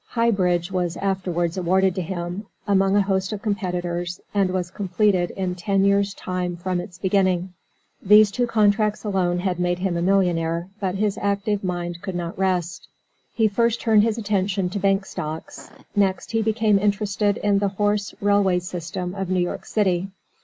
[0.07, 5.29] High Bridge was afterwards awarded to him, among a host of competitors, and was completed
[5.29, 7.53] in ten years' time from its beginning.
[8.01, 12.35] These two contracts alone had made him a millionaire, but his active mind could not
[12.39, 12.87] rest.
[13.35, 15.69] He first turned his attention to bank stocks.
[15.95, 20.07] Next he became interested in the horse railway system of New York city.